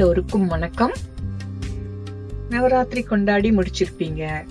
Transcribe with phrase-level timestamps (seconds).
[0.00, 0.92] எல்லோருக்கும் வணக்கம்.
[2.48, 4.50] நவராத்திரி கொண்டாடி முடிச்சிருப்பீங்க.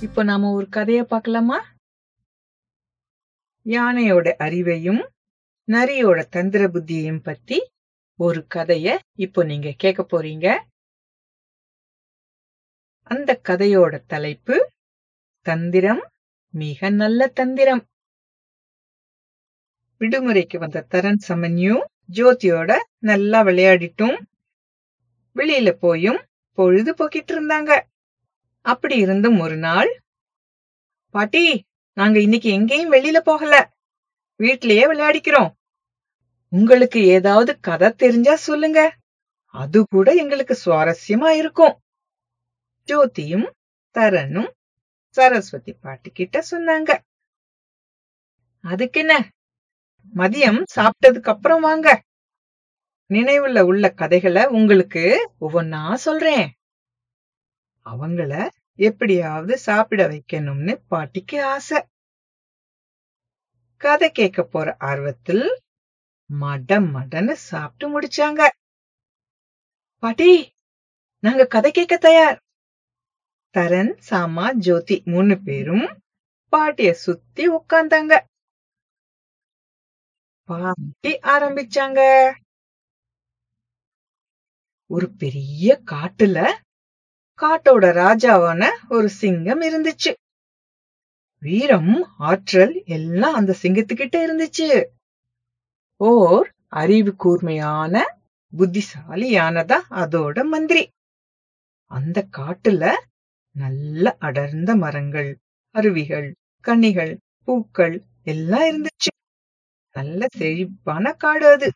[0.00, 1.64] இப்போ நாம ஒரு கதைய பார்க்கலாமா?
[3.64, 5.08] யானையோட அறிவையும்
[5.66, 7.70] நரியோட தந்திர புத்தியையும் பத்தி
[8.16, 10.58] ஒரு கதைய இப்போ நீங்க கேட்க போறீங்க.
[13.02, 14.70] அந்த கதையோட தலைப்பு
[15.40, 16.10] தந்திரம்
[16.50, 17.86] மிக நல்ல தந்திரம்.
[19.98, 24.16] விடுமுறைக்கு வந்த தரன் சமன்யூ ஜோதியோட நல்லா விளையாடிட்டும்
[25.36, 26.20] வெளியில போயும்
[26.58, 27.82] பொழுது போக்கிட்டு இருந்தாங்க
[28.60, 29.90] அப்படி இருந்தும் ஒரு நாள்
[31.14, 33.54] பாட்டி நாங்க இன்னைக்கு எங்கேயும் வெளியில போகல.
[34.40, 35.50] வீட்லயே விளையாடிக்கிறோம்.
[36.48, 38.80] உங்களுக்கு ஏதாவது கதை தெரிஞ்சா சொல்லுங்க.
[39.54, 41.74] அது கூட எங்களுக்கு சுவாரஸ்யமா இருக்கும்.
[42.88, 43.46] ஜோதியும்
[43.90, 44.50] தரனும்
[45.16, 46.90] சரஸ்வதி பாட்டி கிட்ட சொன்னாங்க.
[48.64, 49.14] அதுக்கு என்ன
[50.14, 52.02] மதியம் சாப்பிட்டதுக்கு அப்புறம் வாங்க.
[53.08, 56.52] நினைவுல உள்ள கதைகளை உங்களுக்கு ஒவ்வொன்னா சொல்றேன்.
[57.84, 61.82] அவங்கள எப்படியாவது சாப்பிட வைக்கணும்னு பாட்டிக்கு ஆசை.
[63.76, 65.62] கதை கேட்க போற ஆர்வத்தில்
[66.40, 68.48] மட மடன்னு சாப்பிட்டு முடிச்சாங்க.
[69.98, 70.52] பாட்டி
[71.18, 72.40] நாங்க கதை கேட்க தயார்.
[73.52, 76.02] தரன் சாமா ஜோதி மூணு பேரும்
[76.48, 78.20] பாட்டிய சுத்தி உட்கார்ந்தாங்க.
[80.48, 82.00] பாட்டி ஆரம்பிச்சாங்க?
[84.90, 86.38] ஒரு பெரிய காட்டுல
[87.42, 90.12] காட்டோட ராஜாவான ஒரு சிங்கம் இருந்துச்சு.
[91.38, 94.68] வீரம் ஆற்றல் எல்லாம் அந்த சிங்கத்துக்கிட்ட இருந்துச்சு.
[95.96, 98.04] ஓர் அறிவு கூர்மையான
[98.52, 100.88] புத்திசாலியானதா அதோட மந்திரி.
[101.90, 102.92] அந்த காட்டுல
[103.56, 105.38] நல்ல அடர்ந்த மரங்கள்
[105.70, 109.12] அருவிகள் கனிகள் பூக்கள் எல்லாம் இருந்துச்சு.
[109.94, 111.68] நல்ல செழிப்பான காடு அது.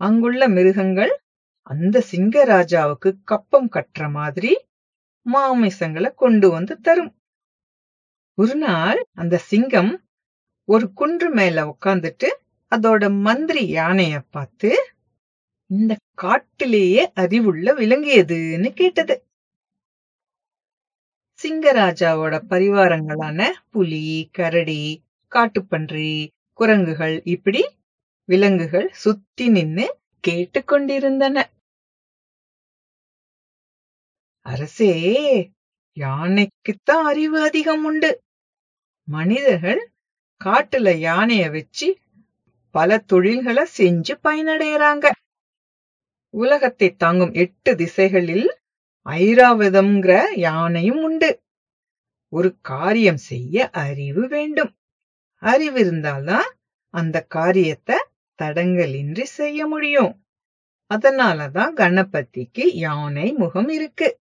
[0.00, 1.12] அங்குள்ள மிருகங்கள்
[1.62, 4.52] அந்த சிங்கராஜாவுக்கு கப்பம் கட்டுற மாதிரி
[5.26, 7.12] மாமிசங்களை கொண்டு வந்து தரும்.
[8.38, 9.92] ஒரு நாள் அந்த சிங்கம்
[10.68, 12.28] ஒரு குன்று மேல உட்காந்துட்டு
[12.72, 14.70] அதோட மந்திரி யானைய பார்த்து
[15.70, 19.14] இந்த காட்டிலேயே அறிவுள்ள விலங்கு எதுன்னு கேட்டது.
[21.38, 24.82] சிங்கராஜாவோட பரிவாரங்களான புலி கரடி
[25.32, 26.10] காட்டுப்பன்றி
[26.58, 27.60] குரங்குகள் இப்படி
[28.28, 29.86] விலங்குகள் சுத்தி நின்னு
[30.26, 31.36] கேட்டுக்கொண்டிருந்தன.
[34.46, 34.94] அரசே
[35.96, 38.10] யானைக்குத்தான் அறிவு அதிகம் உண்டு.
[39.08, 39.80] மனிதர்கள்
[40.44, 41.88] காட்டுல யானைய வச்சு
[42.74, 45.06] பல தொழில்களை செஞ்சு பயனடைறாங்க
[46.34, 48.48] உலகத்தை தாங்கும் எட்டு திசைகளில்
[49.06, 51.30] ஐராவதம்ங்கிற யானையும் உண்டு.
[52.32, 54.72] ஒரு காரியம் செய்ய அறிவு வேண்டும்.
[55.38, 56.48] அறிவு இருந்தால்தான்
[56.94, 57.96] அந்த காரியத்தை
[58.42, 60.24] தடங்கலின்றி செய்ய முடியும்.
[60.94, 64.18] அதனாலதான் கணபதிக்கு யானை முகம் இருக்கு.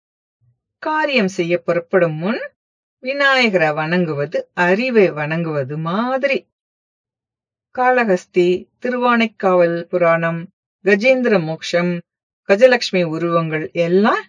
[0.80, 2.52] காரியம் செய்ய புறப்படும் முன்
[3.00, 6.48] விநாயகரை வணங்குவது அறிவை வணங்குவது மாதிரி.
[7.78, 10.50] காளஹஸ்தி திருவானைக்காவல் புராணம்
[10.84, 12.02] கஜேந்திர மோக்ஷம்
[12.50, 14.24] கஜலட்சுமி உருவங்கள் எல்லாம்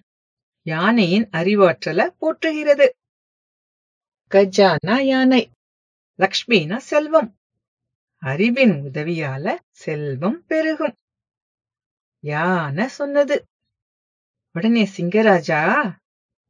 [0.63, 2.89] யானையின் அறிவாற்றலை போற்றுகிறது.
[4.31, 5.51] கஜானா யானை.
[6.19, 7.39] லக்ஷ்மினா செல்வம்.
[8.19, 10.97] அறிவின் உதவியால செல்வம் பெருகும்.
[12.21, 13.47] யானை சொன்னது.
[14.53, 15.93] உடனே சிங்கராஜா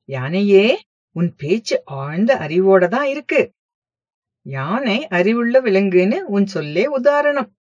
[0.05, 3.53] யானையே உன் பேச்சு ஆழ்ந்த அறிவோட தான் இருக்கு.
[4.43, 7.57] யானை அறிவுள்ள விலங்குன்னு உன் சொல்லே உதாரணம்.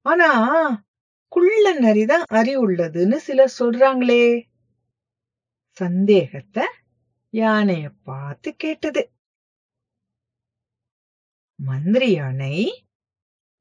[0.00, 0.30] ஆனா
[1.28, 4.42] குள்ள நரிதான் அறிவுள்ளதுன்னு சிலர் சொல்றாங்களே.
[5.70, 6.66] சந்தேகத்தை
[7.32, 9.11] யானைய பார்த்து கேட்டது.
[11.56, 12.86] மந்திரி யானை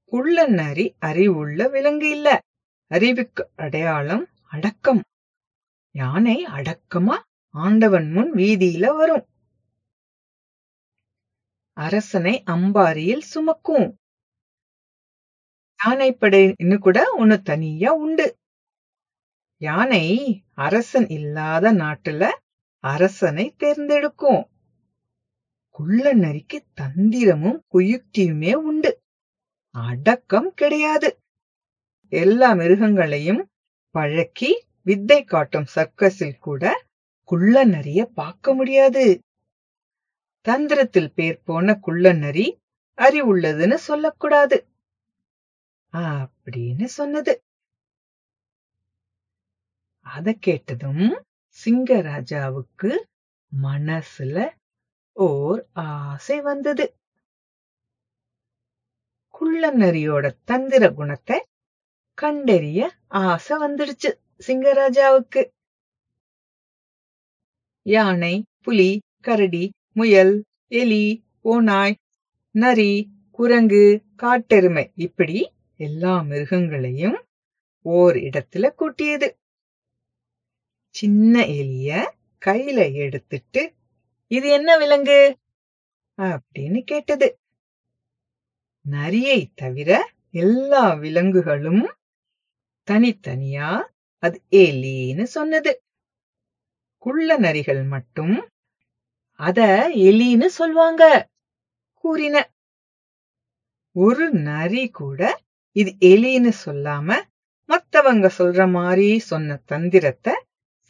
[0.05, 2.39] குள்ள நரி அறிவுள்ள விலங்கு இல்ல.
[2.87, 5.03] அறிவுக்கு அடையாளம் அடக்கம்.
[5.91, 9.25] யானை அடக்கமா ஆண்டவன் முன் வீதியில வரும்.
[11.73, 13.99] அரசனை அம்பாரியில் சுமக்கும்.
[15.85, 18.37] யானைப்படைன்னு கூட ஒண்ணு தனியா உண்டு.
[19.57, 20.05] யானை
[20.53, 22.29] அரசன் இல்லாத நாட்டுல
[22.79, 24.50] அரசனை தேர்ந்தெடுக்கும்.
[25.75, 28.91] குள்ள நரிக்கு தந்திரமும் குயுக்தியுமே உண்டு.
[29.75, 31.09] அடக்கம் கிடையாது.
[32.11, 33.41] எல்லா மிருகங்களையும்
[33.95, 34.51] பழக்கி
[34.81, 36.63] வித்தை காட்டும் சர்க்கஸில் கூட
[37.23, 39.05] குள்ள நரிய பார்க்க முடியாது.
[40.45, 42.47] தந்திரத்தில் பேர் போன குள்ள நரி
[42.97, 44.57] அறிவுள்ளதுன்னு சொல்லக்கூடாது.
[45.93, 47.33] அப்படின்னு சொன்னது.
[50.05, 51.05] அத கேட்டதும்
[51.57, 52.91] சிங்கராஜாவுக்கு
[53.63, 54.37] மனசுல
[55.17, 56.85] ஓர் ஆசை வந்தது.
[59.33, 61.37] குள்ளநரியோட தந்திர குணத்தை
[62.17, 64.09] கண்டறிய ஆசை வந்துடுச்சு
[64.47, 65.41] சிங்கராஜாவுக்கு.
[67.85, 71.05] யானை புலி கரடி முயல் எலி
[71.41, 71.95] ஓநாய்
[72.55, 72.91] நரி
[73.31, 75.37] குரங்கு காட்டெருமை இப்படி
[75.79, 77.19] எல்லா மிருகங்களையும்
[77.85, 79.29] ஓர் இடத்துல கூட்டியது.
[80.95, 81.89] சின்ன எலிய
[82.45, 83.61] கையில எடுத்துட்டு
[84.31, 85.37] இது என்ன விலங்கு?
[86.17, 87.27] அப்படின்னு கேட்டது.
[88.85, 89.89] நரியை தவிர
[90.43, 91.83] எல்லா விலங்குகளும்
[92.87, 93.69] தனித்தனியா?
[94.23, 95.71] அது எலின்னு சொன்னது.
[96.97, 98.35] குள்ள நரிகள் மட்டும்
[99.39, 99.59] அத
[100.09, 101.03] எலின்னு சொல்வாங்க
[102.03, 102.35] கூறின.
[103.95, 105.21] ஒரு நரி கூட
[105.75, 107.09] இது எலின்னு சொல்லாம
[107.69, 110.33] மத்தவங்க சொல்ற மாதிரி சொன்ன தந்திரத்தை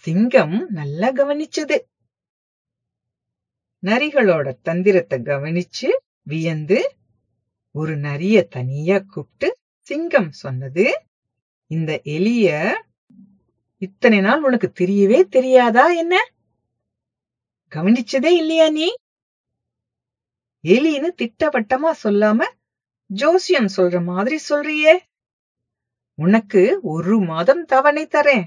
[0.03, 1.77] சிங்கம் நல்லா கவனிச்சது.
[3.85, 5.89] நரிகளோட தந்திரத்தை கவனிச்சு
[6.23, 6.95] வியந்து
[7.71, 11.05] ஒரு நரிய தனியா கூப்பிட்டு சிங்கம் சொன்னது
[11.67, 12.73] இந்த எலிய
[13.77, 16.31] இத்தனை நாள் உனக்கு தெரியவே தெரியாதா என்ன?
[17.75, 18.93] கவனிச்சதே இல்லையா நீ?
[20.63, 22.43] எலின்னு திட்டவட்டமா சொல்லாம
[23.05, 24.97] ஜோசியம் சொல்ற மாதிரி சொல்றியே.
[26.15, 28.45] உனக்கு ஒரு மாதம் தவணை தரேன்.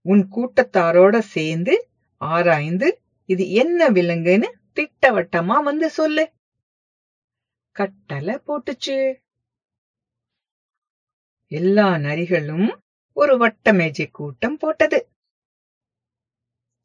[0.00, 6.32] உன் கூட்டத்தாரோட சேர்ந்து ஆராய்ந்து இது என்ன விலங்குன்னு திட்டவட்டமா வந்து சொல்லு.
[7.72, 9.14] கட்டளை போட்டுச்சு.
[11.46, 12.68] எல்லா நரிகளும்
[13.12, 15.08] ஒரு வட்ட மேஜை கூட்டம் போட்டது.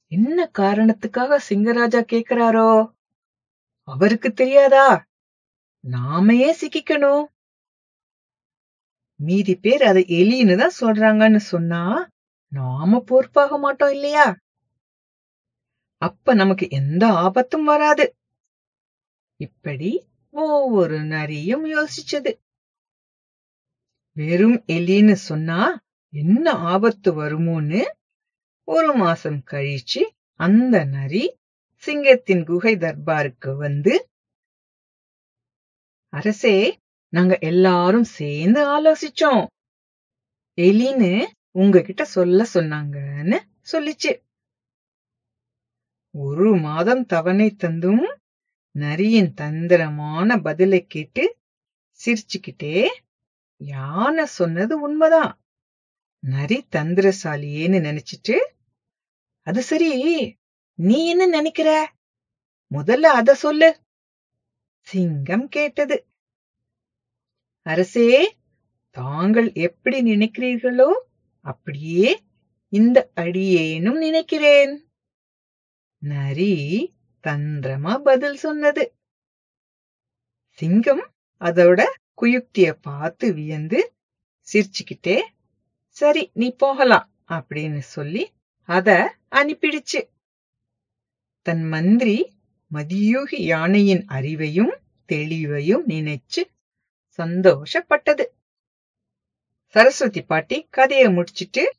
[0.08, 2.92] என்ன காரணத்துக்காக சிங்கராஜா கேக்குறாரோ?
[3.88, 5.06] அவருக்கு தெரியாதா?
[5.84, 7.24] நாமையே சிக்கிக்கணும்.
[9.16, 12.10] மீதி பேர் அதை எலின்னு தான் சொல்றாங்கன்னு சொன்னா
[12.48, 14.41] நாம பொறுப்பாக மாட்டோம் இல்லையா?
[16.02, 18.06] அப்ப நமக்கு எந்த ஆபத்தும் வராது.
[19.40, 19.92] இப்படி
[20.34, 22.32] ஒவ்வொரு நரியும் யோசிச்சது.
[24.18, 25.60] வெறும் எலின்னு சொன்னா
[26.14, 27.82] என்ன ஆபத்து வருமோன்னு
[28.68, 30.02] ஒரு மாசம் கழிச்சு
[30.40, 31.24] அந்த நரி
[31.84, 33.94] சிங்கத்தின் குகை தர்பாருக்கு வந்து
[36.14, 36.58] அரசே
[37.14, 39.46] நாங்க எல்லாரும் சேர்ந்து ஆலோசிச்சோம்.
[40.58, 41.12] எலின்னு
[41.52, 43.38] உங்ககிட்ட சொல்ல சொன்னாங்கன்னு
[43.72, 44.12] சொல்லிச்சு.
[46.16, 48.06] ஒரு மாதம் தவணை தந்தும்
[48.72, 51.38] நரியின் தந்திரமான பதிலை கேட்டு
[52.00, 52.88] சிரிச்சுக்கிட்டே
[53.58, 55.40] யானை சொன்னது உண்மைதான்.
[56.20, 58.36] நரி தந்திரசாலியேன்னு நினைச்சிட்டு
[59.42, 59.92] அது சரி
[60.80, 61.70] நீ என்ன நினைக்கிற?
[62.72, 63.70] முதல்ல அத சொல்லு.
[64.80, 65.98] சிங்கம் கேட்டது
[67.62, 68.38] அரசே
[68.90, 70.92] தாங்கள் எப்படி நினைக்கிறீர்களோ
[71.46, 72.22] அப்படியே
[72.70, 74.91] இந்த அடியேனும் நினைக்கிறேன்.
[76.02, 76.54] நரி
[77.24, 78.94] தந்திரமா பதில் சொன்னது.
[80.50, 81.04] சிங்கம்
[81.42, 81.82] அதோட
[82.22, 83.94] குயுக்திய பார்த்து வியந்து
[84.48, 85.22] சிரிச்சுக்கிட்டே
[85.90, 88.24] சரி நீ போகலாம் அப்படின்னு சொல்லி
[88.70, 90.02] அத அனுப்பிடுச்சு.
[91.46, 92.34] தன் மந்திரி
[92.74, 94.74] மதியூகி யானையின் அறிவையும்
[95.10, 96.42] தெளிவையும் நினைச்சு
[97.20, 98.26] சந்தோஷப்பட்டது.
[99.68, 101.76] சரஸ்வதி பாட்டி கதையை முடிச்சிட்டு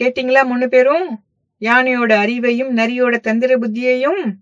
[0.00, 1.24] கேட்டீங்களா மூணு பேரும்?
[1.62, 4.36] யானையோட அறிவையும் நரியோட தந்திர புத்தியையும்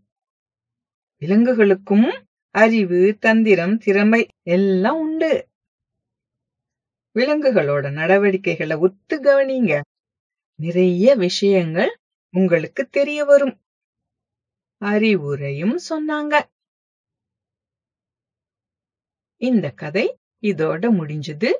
[1.18, 5.48] விலங்குகளுக்கும் அறிவு தந்திரம் திறமை எல்லாம் உண்டு.
[7.14, 9.80] விலங்குகளோட நடவடிக்கைகளை ஒத்து கவனிங்க.
[10.54, 11.98] நிறைய விஷயங்கள்
[12.30, 13.60] உங்களுக்கு தெரிய வரும்.
[14.80, 16.40] அறிவுரையும் சொன்னாங்க.
[19.36, 21.52] இந்த கதை இதோட முடிஞ்சது.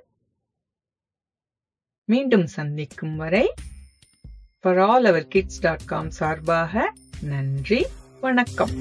[2.04, 3.54] மீண்டும் சந்திக்கும் வரை
[4.64, 6.82] for all our kids dot com சார்பாக
[7.24, 7.80] நன்றி
[8.20, 8.74] வணக்கம்